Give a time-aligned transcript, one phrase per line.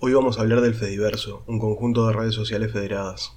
[0.00, 3.32] Hoy vamos a hablar del Fediverso, un conjunto de redes sociales federadas.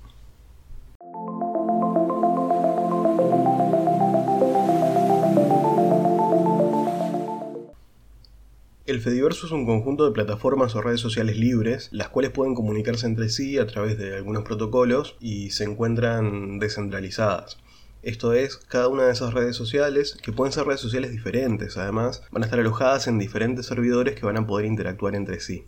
[8.86, 13.08] El Fediverso es un conjunto de plataformas o redes sociales libres, las cuales pueden comunicarse
[13.08, 17.58] entre sí a través de algunos protocolos y se encuentran descentralizadas.
[18.04, 22.22] Esto es, cada una de esas redes sociales, que pueden ser redes sociales diferentes además,
[22.30, 25.66] van a estar alojadas en diferentes servidores que van a poder interactuar entre sí.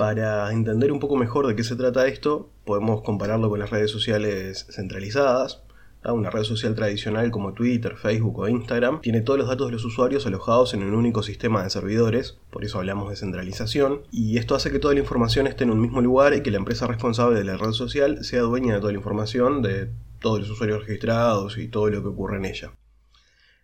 [0.00, 3.90] Para entender un poco mejor de qué se trata esto, podemos compararlo con las redes
[3.90, 5.60] sociales centralizadas.
[6.02, 9.84] Una red social tradicional como Twitter, Facebook o Instagram tiene todos los datos de los
[9.84, 14.54] usuarios alojados en un único sistema de servidores, por eso hablamos de centralización, y esto
[14.54, 17.38] hace que toda la información esté en un mismo lugar y que la empresa responsable
[17.38, 21.58] de la red social sea dueña de toda la información de todos los usuarios registrados
[21.58, 22.72] y todo lo que ocurre en ella.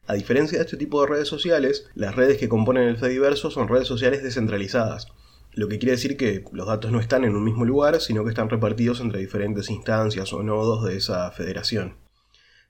[0.06, 3.68] A diferencia de este tipo de redes sociales, las redes que componen el Fediverso son
[3.68, 5.08] redes sociales descentralizadas,
[5.56, 8.28] lo que quiere decir que los datos no están en un mismo lugar, sino que
[8.28, 11.96] están repartidos entre diferentes instancias o nodos de esa federación.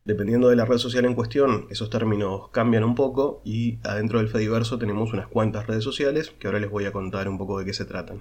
[0.05, 4.28] Dependiendo de la red social en cuestión, esos términos cambian un poco y adentro del
[4.28, 7.65] Fediverso tenemos unas cuantas redes sociales que ahora les voy a contar un poco de
[7.65, 8.20] qué se tratan.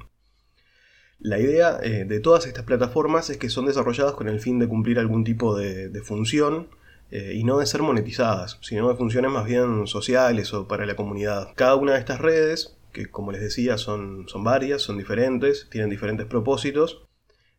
[1.20, 4.68] La idea eh, de todas estas plataformas es que son desarrolladas con el fin de
[4.68, 6.70] cumplir algún tipo de, función
[7.12, 10.96] eh, y no de ser monetizadas, sino de funciones más bien sociales o para la
[10.96, 11.50] comunidad.
[11.56, 15.90] Cada una de estas redes que como les decía son, son varias, son diferentes, tienen
[15.90, 17.06] diferentes propósitos,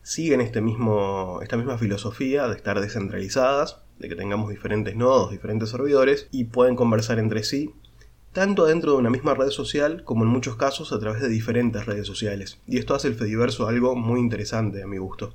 [0.02, 5.68] siguen este mismo, esta misma filosofía de estar descentralizadas, de que tengamos diferentes nodos, diferentes
[5.68, 7.74] servidores y pueden conversar entre sí,
[8.32, 11.84] tanto dentro de una misma red social como en muchos casos a través de diferentes
[11.84, 12.58] redes sociales.
[12.66, 15.34] Y esto hace el Fediverso algo muy interesante a mi gusto.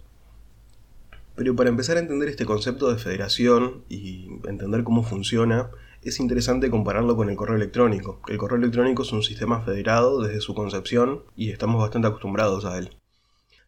[1.35, 5.69] Pero para empezar a entender este concepto de federación y entender cómo funciona,
[6.03, 8.21] es interesante compararlo con el correo electrónico.
[8.27, 12.77] El correo electrónico es un sistema federado desde su concepción y estamos bastante acostumbrados a
[12.77, 12.97] él.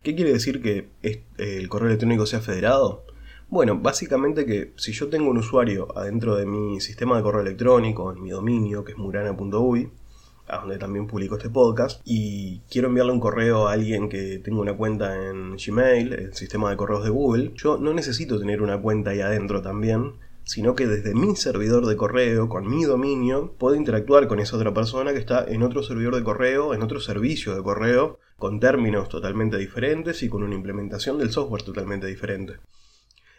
[0.02, 0.90] ¿Qué quiere decir que
[1.38, 3.06] el correo electrónico sea federado?
[3.50, 8.12] Bueno, básicamente que si yo tengo un usuario adentro de mi sistema de correo electrónico,
[8.12, 9.92] en mi dominio, que es murana.uy,
[10.48, 14.60] a donde también publico este podcast, y quiero enviarle un correo a alguien que tenga
[14.60, 18.82] una cuenta en Gmail, el sistema de correos de Google, yo no necesito tener una
[18.82, 23.76] cuenta ahí adentro también, sino que desde mi servidor de correo, con mi dominio, puedo
[23.76, 27.56] interactuar con esa otra persona que está en otro servidor de correo, en otro servicio
[27.56, 32.56] de correo, con términos totalmente diferentes y con una implementación del software totalmente diferente.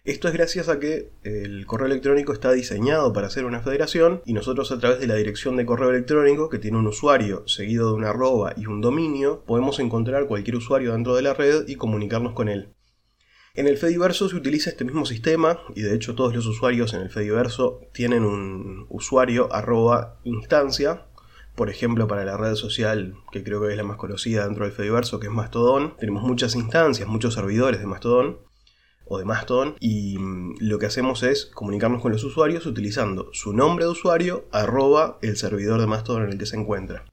[0.04, 4.34] Esto es gracias a que el correo electrónico está diseñado para hacer una federación y
[4.34, 7.94] nosotros a través de la dirección de correo electrónico que tiene un usuario seguido de
[7.94, 12.34] una arroba y un dominio podemos encontrar cualquier usuario dentro de la red y comunicarnos
[12.34, 12.74] con él.
[13.56, 17.03] En el Fediverso se utiliza este mismo sistema y de hecho todos los usuarios en
[17.03, 21.06] el Fediverso tienen un usuario arroba instancia.
[21.54, 24.72] Por ejemplo, para la red social que creo que es la más conocida dentro del
[24.72, 28.41] Fediverso, que es Mastodon, tenemos muchas instancias, muchos servidores de Mastodon
[29.04, 33.53] o de Mastodon y mm, lo que hacemos es comunicarnos con los usuarios utilizando su
[33.53, 37.04] nombre de usuario arroba el servidor de Mastodon en el que se encuentra.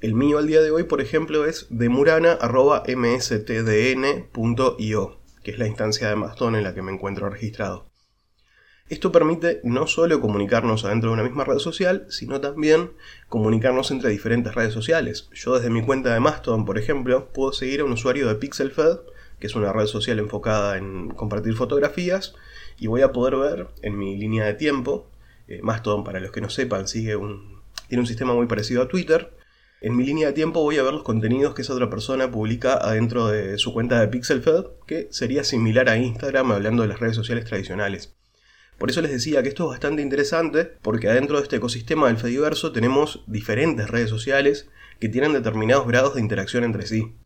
[0.00, 4.32] El mío al día de hoy, por ejemplo, es demurana arroba mstdn.io
[5.42, 7.92] que es la instancia de Mastodon en la que me encuentro registrado.
[8.88, 12.92] Esto permite no solo comunicarnos adentro de una misma red social, sino también
[13.28, 15.30] comunicarnos entre diferentes redes sociales.
[15.32, 18.98] Yo desde mi cuenta de Mastodon, por ejemplo, puedo seguir a un usuario de PixelFed,
[19.38, 22.34] que es una red social enfocada en compartir fotografías,
[22.78, 25.10] y voy a poder ver en mi línea de tiempo,
[25.48, 27.16] eh, Mastodon para los que no sepan sigue
[27.88, 29.34] tiene un sistema muy parecido a Twitter,
[29.82, 32.74] en mi línea de tiempo voy a ver los contenidos que esa otra persona publica
[32.74, 37.16] adentro de su cuenta de PixelFed, que sería similar a Instagram hablando de las redes
[37.16, 38.14] sociales tradicionales.
[38.78, 42.16] Por eso les decía que esto es bastante interesante, porque adentro de este ecosistema del
[42.16, 44.68] Fediverso tenemos diferentes redes sociales
[45.00, 47.16] que tienen determinados grados de interacción entre sí.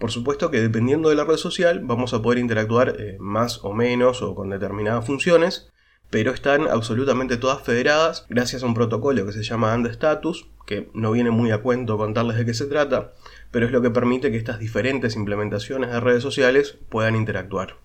[0.00, 3.72] Por supuesto que dependiendo de la red social vamos a poder interactuar eh, más o
[3.72, 5.70] menos o con determinadas funciones,
[6.10, 11.12] pero están absolutamente todas federadas gracias a un protocolo que se llama AndStatus, que no
[11.12, 13.12] viene muy a cuento contarles de qué se trata,
[13.50, 17.76] pero es lo que permite que estas diferentes implementaciones de redes sociales puedan interactuar.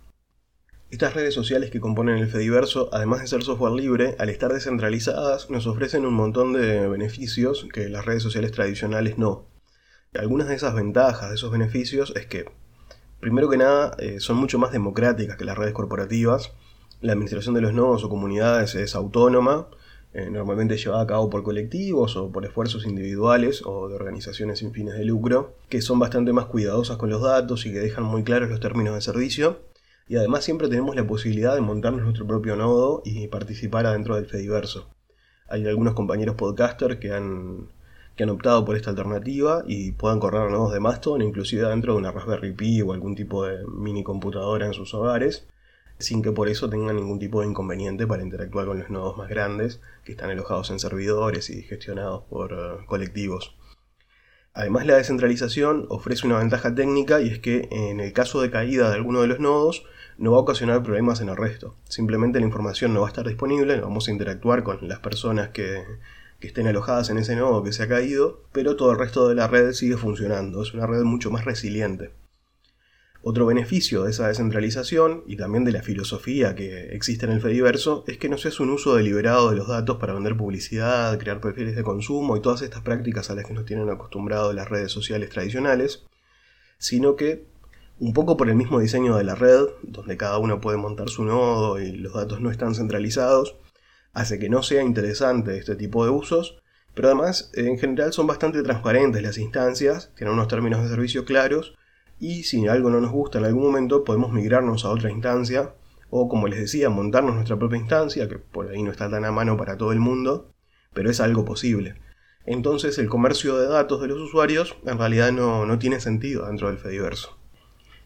[0.92, 5.50] Estas redes sociales que componen el Fediverso, además de ser software libre, al estar descentralizadas,
[5.50, 9.48] nos ofrecen un montón de beneficios que las redes sociales tradicionales no.
[10.14, 12.46] Algunas de esas ventajas, de esos beneficios, es que,
[13.20, 16.54] primero que nada, eh, son mucho más democráticas que las redes corporativas,
[17.02, 19.68] la administración de los nodos o comunidades es autónoma,
[20.14, 24.72] eh, normalmente llevada a cabo por colectivos o por esfuerzos individuales o de organizaciones sin
[24.72, 28.24] fines de lucro, que son bastante más cuidadosas con los datos y que dejan muy
[28.24, 29.60] claros los términos de servicio.
[30.08, 34.28] Y además siempre tenemos la posibilidad de montarnos nuestro propio nodo y participar adentro del
[34.28, 34.88] Fediverso.
[35.50, 37.70] Hay algunos compañeros podcasters que han,
[38.16, 42.00] que han optado por esta alternativa y puedan correr nodos de Mastodon, inclusive dentro de
[42.00, 45.46] una Raspberry Pi o algún tipo de mini computadora en sus hogares,
[46.00, 49.30] sin que por eso tengan ningún tipo de inconveniente para interactuar con los nodos más
[49.30, 53.56] grandes que están alojados en servidores y gestionados por eh, colectivos.
[54.54, 58.90] Además, la descentralización ofrece una ventaja técnica y es que en el caso de caída
[58.90, 59.86] de alguno de los nodos,
[60.18, 61.76] no va a ocasionar problemas en el resto.
[61.90, 65.84] Simplemente la información no va a estar disponible, vamos a interactuar con las personas que,
[66.40, 69.36] que estén alojadas en ese nodo que se ha caído, pero todo el resto de
[69.36, 70.62] la red sigue funcionando.
[70.62, 72.12] Es una red mucho más resiliente.
[73.28, 78.04] Otro beneficio de esa descentralización y también de la filosofía que existe en el Fediverso
[78.06, 81.42] es que no se hace un uso deliberado de los datos para vender publicidad, crear
[81.42, 84.92] perfiles de consumo y todas estas prácticas a las que nos tienen acostumbrados las redes
[84.92, 86.04] sociales tradicionales,
[86.78, 87.48] sino que
[88.00, 91.24] un poco por el mismo diseño de la red, donde cada uno puede montar su
[91.24, 93.56] nodo y los datos no están centralizados,
[94.14, 96.62] hace que no sea interesante este tipo de usos,
[96.94, 101.74] pero además en general son bastante transparentes las instancias, tienen unos términos de servicio claros,
[102.20, 105.76] y si algo no nos gusta en algún momento podemos migrarnos a otra instancia,
[106.10, 109.32] o como les decía, montarnos nuestra propia instancia, que por ahí no está tan a
[109.32, 110.54] mano para todo el mundo,
[110.94, 111.96] pero es algo posible.
[112.46, 116.70] Entonces el comercio de datos de los usuarios en realidad no, no tiene sentido dentro
[116.70, 117.38] del Fediverso.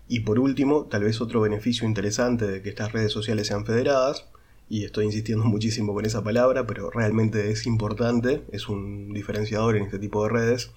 [0.07, 4.29] Y por último, tal vez otro beneficio interesante de que estas redes sociales sean federadas,
[4.69, 9.83] y estoy insistiendo muchísimo con esa palabra, pero realmente es importante, es un diferenciador en
[9.83, 10.71] este tipo de redes,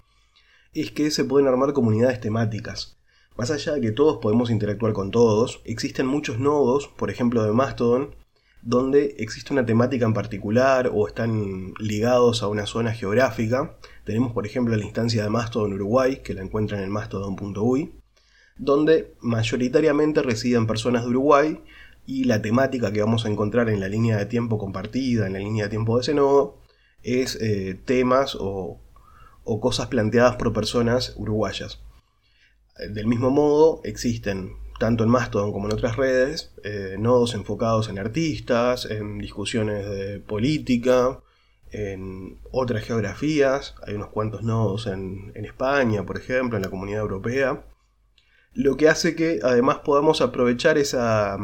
[0.75, 2.99] es que se pueden armar comunidades temáticas.
[3.37, 7.52] Más allá de que todos podemos interactuar con todos, existen muchos nodos, por ejemplo de
[7.52, 8.14] Mastodon,
[8.62, 13.76] donde existe una temática en particular o están ligados a una zona geográfica.
[14.05, 17.93] Tenemos por ejemplo la instancia de Mastodon Uruguay, que la encuentran en mastodon.uy,
[18.56, 21.61] donde mayoritariamente residen personas de Uruguay
[22.06, 25.38] y la temática que vamos a encontrar en la línea de tiempo compartida, en la
[25.38, 26.58] línea de tiempo de ese nodo,
[27.02, 28.81] es eh, temas o,
[29.61, 31.81] cosas planteadas por personas uruguayas.
[32.79, 37.99] Del mismo modo, existen, tanto en Mastodon como en otras redes, eh, nodos enfocados en
[37.99, 41.21] artistas, en discusiones de política,
[41.71, 43.75] en otras geografías.
[43.87, 47.65] Hay unos cuantos nodos en España, por ejemplo, en la comunidad europea
[48.55, 51.39] lo que hace que además podamos aprovechar esa,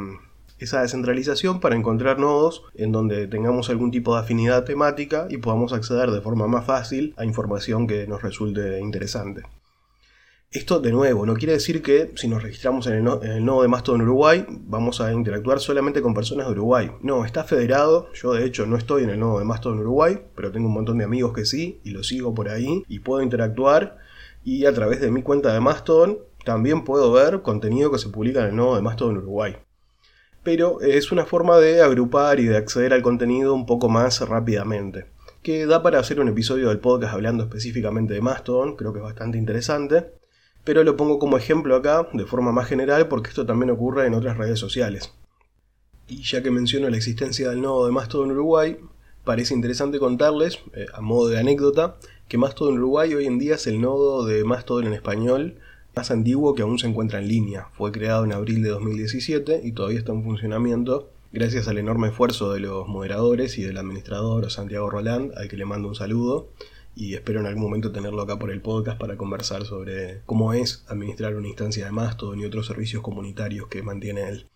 [0.58, 5.72] esa descentralización para encontrar nodos en donde tengamos algún tipo de afinidad temática y podamos
[5.72, 9.42] acceder de forma más fácil a información que nos resulte interesante.
[10.50, 14.00] Esto de nuevo no quiere decir que si nos registramos en el, nodo de Mastodon
[14.00, 16.90] Uruguay vamos a interactuar solamente con personas de Uruguay.
[17.02, 18.10] No, está federado.
[18.14, 20.96] Yo de hecho no estoy en el nodo de Mastodon Uruguay, pero tengo un montón
[20.96, 23.98] de amigos que sí y lo sigo por ahí y puedo interactuar
[24.42, 28.40] y a través de mi cuenta de Mastodon también puedo ver contenido que se publica
[28.40, 29.58] en el nodo de Mastodon Uruguay.
[30.44, 35.08] Pero es una forma de agrupar y de acceder al contenido un poco más rápidamente.
[35.42, 39.04] Que da para hacer un episodio del podcast hablando específicamente de Mastodon, creo que es
[39.04, 40.17] bastante interesante.
[40.64, 44.14] Pero lo pongo como ejemplo acá, de forma más general, porque esto también ocurre en
[44.14, 45.12] otras redes sociales.
[46.08, 48.78] Y ya que menciono la existencia del nodo de Mastodon Uruguay,
[49.24, 51.96] parece interesante contarles, eh, a modo de anécdota,
[52.28, 55.56] que Mastodon Uruguay hoy en día es el nodo de Mastodon en español
[55.96, 57.68] más antiguo que aún se encuentra en línea.
[57.72, 62.52] Fue creado en abril de 2017 y todavía está en funcionamiento gracias al enorme esfuerzo
[62.52, 66.50] de los moderadores y del administrador Santiago Roland, al que le mando un saludo
[66.98, 70.84] y espero en algún momento tenerlo acá por el podcast para conversar sobre cómo es
[70.88, 74.48] administrar una instancia de Mastodon y otros servicios comunitarios que mantiene él.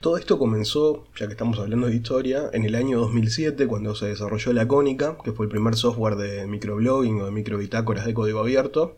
[0.00, 4.06] Todo esto comenzó, ya que estamos hablando de historia, en el año 2007 cuando se
[4.06, 8.40] desarrolló la Cónica, que fue el primer software de microblogging o de microbitácoras de código
[8.40, 8.96] abierto,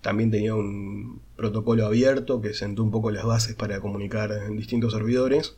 [0.00, 4.92] también tenía un protocolo abierto que sentó un poco las bases para comunicar en distintos
[4.92, 5.56] servidores.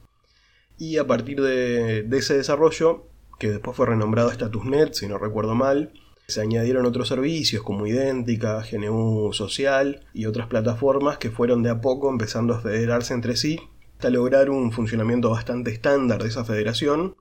[0.79, 3.05] Y a partir de, ese desarrollo,
[3.39, 5.93] que después fue renombrado StatusNet, si no recuerdo mal,
[6.31, 11.81] se añadieron otros servicios como Idéntica, GNU Social y otras plataformas que fueron de a
[11.81, 13.61] poco empezando a federarse entre sí
[14.01, 17.17] hasta lograr un funcionamiento bastante estándar de esa federación.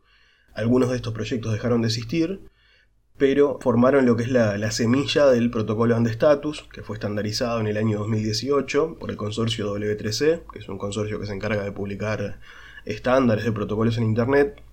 [0.53, 2.39] Algunos de estos proyectos dejaron de existir,
[3.17, 7.75] pero formaron lo que es la, semilla del protocolo Andestatus, que fue estandarizado en el
[7.75, 12.39] año 2018 por el consorcio W3C, que es un consorcio que se encarga de publicar
[12.85, 14.63] estándares de protocolos en Internet.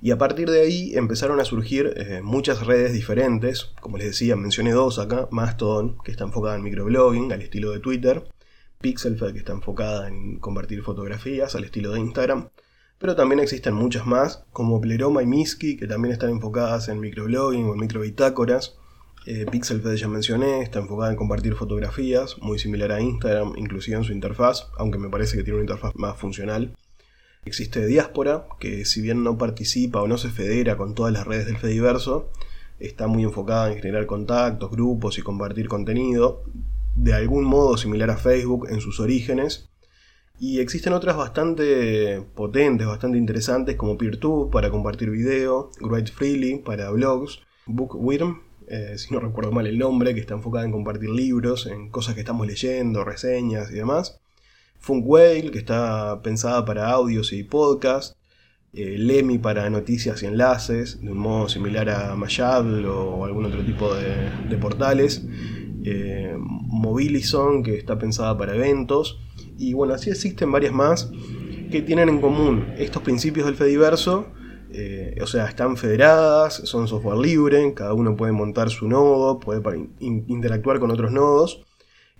[0.00, 4.36] Y a partir de ahí empezaron a surgir eh, muchas redes diferentes, como les decía,
[4.36, 8.28] mencioné dos acá, Mastodon, que está enfocada en microblogging, al estilo de Twitter,
[8.80, 12.50] Pixelfed, que está enfocada en compartir fotografías, al estilo de Instagram,
[12.98, 17.66] pero también existen muchas más, como Pleroma y Miski, que también están enfocadas en microblogging
[17.66, 18.76] o en microbitácoras.
[19.26, 24.04] Eh, Pixelfed ya mencioné, está enfocada en compartir fotografías, muy similar a Instagram, inclusive en
[24.04, 26.74] su interfaz, aunque me parece que tiene una interfaz más funcional.
[27.46, 31.46] Existe Diáspora, que si bien no participa o no se federa con todas las redes
[31.46, 32.28] del Fediverso,
[32.80, 36.42] está muy enfocada en generar contactos, grupos y compartir contenido,
[36.96, 39.68] de algún modo similar a Facebook en sus orígenes.
[40.40, 46.90] Y existen otras bastante potentes, bastante interesantes como PeerTube para compartir video, Write Freely para
[46.90, 51.66] blogs, Bookworm, eh, si no recuerdo mal el nombre, que está enfocada en compartir libros,
[51.66, 54.20] en cosas que estamos leyendo, reseñas y demás.
[54.78, 55.06] Funk
[55.52, 58.16] que está pensada para audios y podcasts.
[58.72, 63.64] Eh, Lemmy para noticias y enlaces, de un modo similar a Mayable o algún otro
[63.64, 65.26] tipo de, portales.
[65.84, 69.18] Eh, Mobilison, que está pensada para eventos.
[69.58, 71.10] Y bueno, así existen varias más
[71.70, 74.26] que tienen en común estos principios del Fediverso.
[74.70, 79.62] Eh, o sea, están federadas, son software libre, cada uno puede montar su nodo, puede
[80.00, 81.65] interactuar con otros nodos.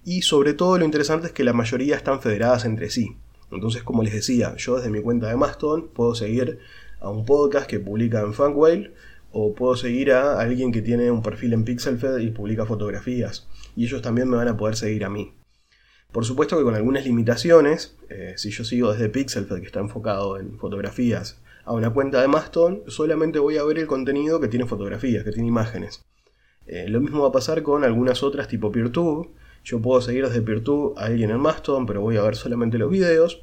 [0.07, 3.17] Y sobre todo lo interesante es que la mayoría están federadas entre sí.
[3.51, 6.61] Entonces, como les decía, yo desde mi cuenta de Mastodon puedo seguir
[7.01, 8.95] a un podcast que publica en Funkwhale
[9.33, 13.49] o puedo seguir a alguien que tiene un perfil en Pixelfed y publica fotografías.
[13.75, 15.35] Y ellos también me van a poder seguir a mí.
[16.13, 20.39] Por supuesto que con algunas limitaciones, eh, si yo sigo desde Pixelfed, que está enfocado
[20.39, 24.67] en fotografías, a una cuenta de Mastodon, solamente voy a ver el contenido que tiene
[24.67, 26.05] fotografías, que tiene imágenes.
[26.69, 29.35] Eh, lo mismo va a pasar con algunas otras tipo PeerTube,
[29.67, 32.89] yo puedo seguir desde PeerTube a alguien en Mastodon, pero voy a ver solamente los
[32.89, 33.43] videos.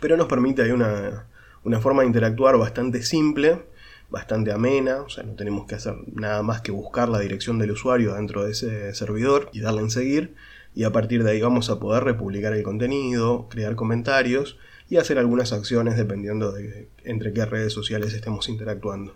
[0.00, 1.26] Pero nos permite una,
[1.62, 3.66] una forma de interactuar bastante simple,
[4.08, 5.02] bastante amena.
[5.02, 8.46] O sea, no tenemos que hacer nada más que buscar la dirección del usuario dentro
[8.46, 10.34] de ese servidor y darle en seguir.
[10.74, 14.56] Y a partir de ahí vamos a poder republicar el contenido, crear comentarios
[14.88, 19.14] y hacer algunas acciones dependiendo de entre qué redes sociales estemos interactuando.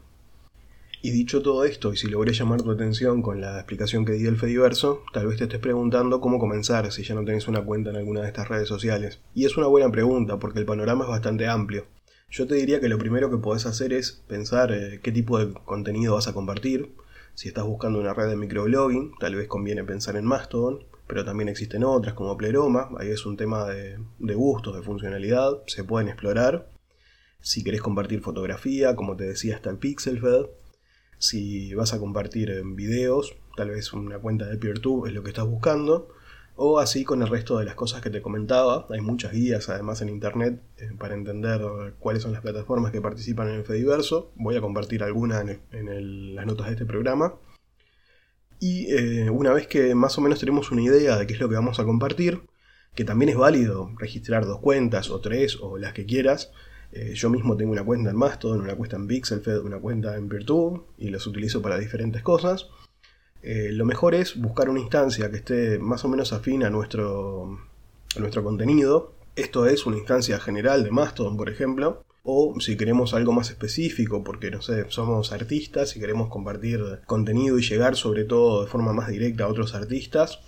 [1.07, 4.25] Y dicho todo esto, y si logré llamar tu atención con la explicación que di
[4.25, 7.91] del Fediverso, tal vez te estés preguntando cómo comenzar si ya no tenés una cuenta
[7.91, 9.21] en alguna de estas redes sociales.
[9.33, 11.87] Y es una buena pregunta, porque el panorama es bastante amplio.
[12.29, 15.55] Yo te diría que lo primero que podés hacer es pensar eh, qué tipo de
[15.55, 16.97] contenido vas a compartir.
[17.35, 21.49] Si estás buscando una red de microblogging, tal vez conviene pensar en Mastodon, pero también
[21.49, 23.97] existen otras como Pleroma, ahí es un tema de,
[24.35, 26.69] gustos, de funcionalidad, se pueden explorar.
[27.41, 30.47] Si querés compartir fotografía, como te decía, está el Pixelfed.
[31.19, 35.31] Si vas a compartir en videos, tal vez una cuenta de PeerTube es lo que
[35.31, 36.09] estás buscando.
[36.59, 38.87] O así con el resto de las cosas que te comentaba.
[38.91, 41.61] Hay muchas guías además en internet eh, para entender
[41.99, 44.33] cuáles son las plataformas que participan en el Fediverso.
[44.37, 47.35] Voy a compartir algunas en, las notas de este programa.
[48.59, 51.49] Y eh, una vez que más o menos tenemos una idea de qué es lo
[51.51, 52.41] que vamos a compartir,
[52.95, 56.53] que también es válido registrar dos cuentas o tres o las que quieras,
[56.93, 60.29] eh, yo mismo tengo una cuenta en Mastodon, una cuenta en Pixelfed, una cuenta en
[60.29, 62.69] Virtue y las utilizo para diferentes cosas.
[63.43, 67.59] Eh, lo mejor es buscar una instancia que esté más o menos afín a nuestro,
[68.19, 69.13] nuestro contenido.
[69.37, 72.03] Esto es una instancia general de Mastodon, por ejemplo.
[72.23, 77.57] O si queremos algo más específico, porque no sé, somos artistas y queremos compartir contenido
[77.59, 80.41] y llegar sobre todo de forma más directa a otros artistas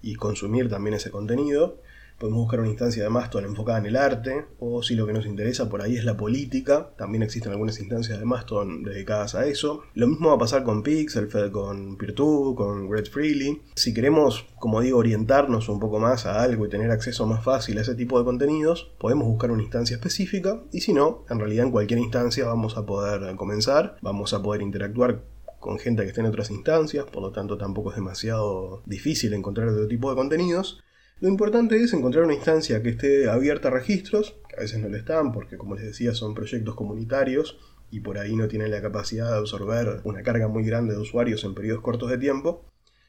[0.00, 1.80] y consumir también ese contenido,
[2.18, 5.26] Podemos buscar una instancia de Mastodon enfocada en el arte, o si lo que nos
[5.26, 9.82] interesa por ahí es la política, también existen algunas instancias de Mastodon dedicadas a eso.
[9.94, 13.62] Lo mismo va a pasar con Pixelfed, con PeerTube, con Red Freely.
[13.74, 17.78] Si queremos, como digo, orientarnos un poco más a algo y tener acceso más fácil
[17.78, 21.66] a ese tipo de contenidos, podemos buscar una instancia específica, y si no, en realidad
[21.66, 25.22] en cualquier instancia vamos a poder comenzar, vamos a poder interactuar
[25.64, 29.68] con gente que esté en otras instancias, por lo tanto tampoco es demasiado difícil encontrar
[29.68, 30.83] otro tipo de contenidos.
[31.20, 34.88] Lo importante es encontrar una instancia que esté abierta a registros, que a veces no
[34.88, 37.56] lo están porque como les decía son proyectos comunitarios
[37.90, 41.44] y por ahí no tienen la capacidad de absorber una carga muy grande de usuarios
[41.44, 42.64] en periodos cortos de tiempo.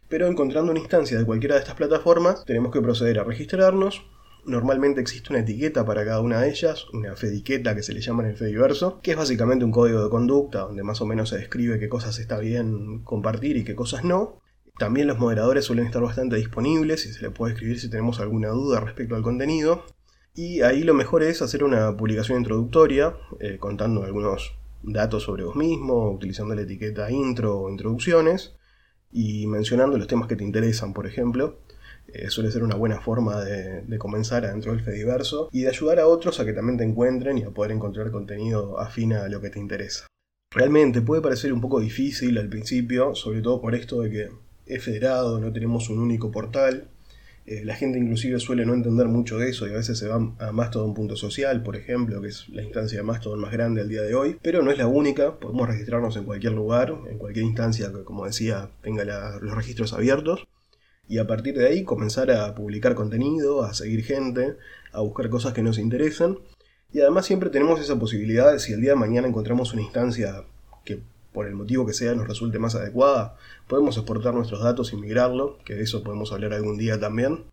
[0.08, 4.06] Pero encontrando una instancia de cualquiera de estas plataformas, tenemos que proceder a registrarnos.
[4.46, 8.22] Normalmente existe una etiqueta para cada una de ellas, una fediqueta que se le llama
[8.22, 11.40] en el Fediverso, que es básicamente un código de conducta donde más o menos se
[11.40, 14.40] describe qué cosas está bien compartir y qué cosas no.
[14.78, 18.50] También los moderadores suelen estar bastante disponibles y se les puede escribir si tenemos alguna
[18.50, 19.86] duda respecto al contenido.
[20.34, 25.56] Y ahí lo mejor es hacer una publicación introductoria eh, contando algunos datos sobre vos
[25.56, 28.56] mismo, utilizando la etiqueta intro o introducciones
[29.14, 31.60] y mencionando los temas que te interesan, por ejemplo.
[32.08, 36.00] Eh, suele ser una buena forma de, de, comenzar adentro del Fediverso y de ayudar
[36.00, 39.42] a otros a que también te encuentren y a poder encontrar contenido afín a lo
[39.42, 40.06] que te interesa.
[40.52, 44.30] Realmente puede parecer un poco difícil al principio, sobre todo por esto de que
[44.66, 46.88] es federado, no tenemos un único portal.
[47.46, 50.16] Eh, la gente inclusive suele no entender mucho de eso y a veces se va
[50.40, 54.02] a Mastodon punto social, por ejemplo, que es la instancia Mastodon más grande al día
[54.02, 57.92] de hoy, pero no es la única, podemos registrarnos en cualquier lugar, en cualquier instancia
[57.94, 59.06] que, como decía, tenga
[59.40, 60.48] los registros abiertos
[61.08, 64.58] y a partir de ahí comenzar a publicar contenido, a seguir gente,
[64.92, 66.40] a buscar cosas que nos interesan.
[66.92, 70.46] Y además siempre tenemos esa posibilidad de si el día de mañana encontramos una instancia
[70.84, 71.02] que
[71.36, 73.36] por el motivo que sea, nos resulte más adecuada,
[73.68, 77.44] podemos exportar nuestros datos y migrarlo, que de eso podemos hablar algún día también.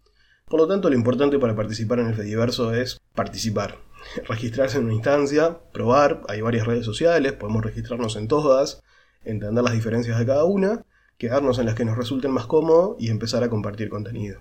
[0.48, 3.78] Por lo tanto, lo importante para participar en el Fediverso es participar,
[4.28, 8.82] registrarse en una instancia, probar, hay varias redes sociales, podemos registrarnos en todas,
[9.24, 10.86] entender las diferencias de cada una,
[11.18, 14.40] quedarnos en las que nos resulten más cómodo y empezar a compartir contenido.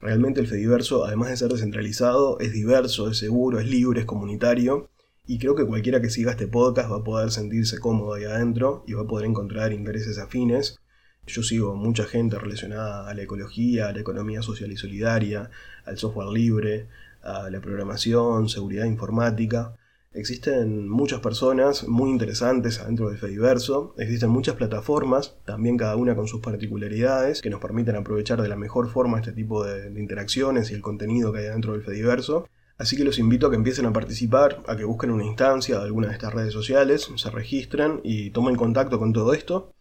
[0.00, 4.88] Realmente el Fediverso, además de ser descentralizado, es diverso, es seguro, es libre, es comunitario,
[5.30, 8.82] y creo que cualquiera que siga este podcast va a poder sentirse cómodo ahí adentro
[8.88, 10.80] y va a poder encontrar intereses afines.
[11.24, 15.48] Yo sigo mucha gente relacionada a la ecología, a la economía social y solidaria,
[15.84, 16.88] al software libre,
[17.22, 19.76] a la programación, seguridad informática.
[20.12, 26.26] Existen muchas personas muy interesantes adentro del Fediverso, existen muchas plataformas, también cada una con
[26.26, 30.74] sus particularidades, que nos permiten aprovechar de la mejor forma este tipo de, interacciones y
[30.74, 32.48] el contenido que hay dentro del Fediverso.
[32.80, 35.84] Así que los invito a que empiecen a participar, a que busquen una instancia de
[35.84, 39.74] alguna de estas redes sociales, se registren y tomen contacto con todo esto.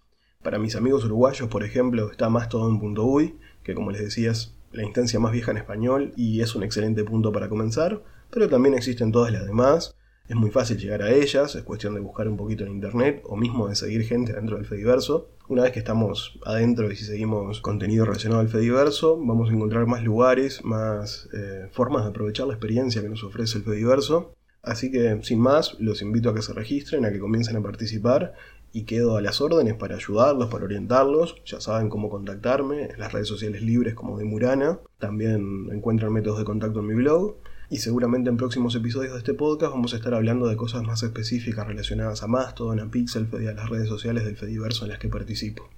[0.43, 4.01] Para mis amigos uruguayos, por ejemplo, está más todo en punto .uy, que como les
[4.01, 8.03] decía es la instancia más vieja en español y es un excelente punto para comenzar,
[8.31, 9.95] pero también existen todas las demás.
[10.29, 13.35] Es muy fácil llegar a ellas, es cuestión de buscar un poquito en internet o
[13.35, 15.31] mismo de seguir gente dentro del Fediverso.
[15.47, 19.87] Una vez que estamos adentro y si seguimos contenido relacionado al Fediverso, vamos a encontrar
[19.87, 24.35] más lugares, más eh, formas de aprovechar la experiencia que nos ofrece el Fediverso.
[24.61, 28.35] Así que, sin más, los invito a que se registren, a que comiencen a participar
[28.71, 31.41] y quedo a las órdenes para ayudarlos, para orientarlos.
[31.43, 34.77] Ya saben cómo contactarme en las redes sociales libres como de Murana.
[34.99, 37.37] También encuentran métodos de contacto en mi blog.
[37.69, 41.03] Y seguramente en próximos episodios de este podcast vamos a estar hablando de cosas más
[41.03, 44.99] específicas relacionadas a Mastodon, a Pixel y a las redes sociales del Fediverso en las
[44.99, 45.69] que participo.